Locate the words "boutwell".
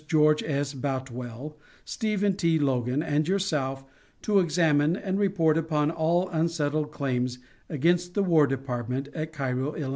0.73-1.59